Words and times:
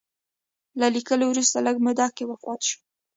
له 0.79 0.87
لیکلو 0.95 1.25
وروسته 1.29 1.57
لږ 1.65 1.77
موده 1.85 2.07
کې 2.15 2.23
وفات 2.31 2.61
شو. 2.67 2.79